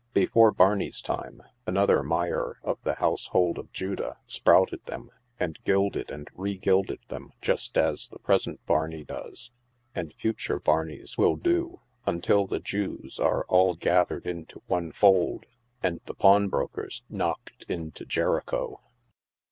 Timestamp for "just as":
7.39-8.09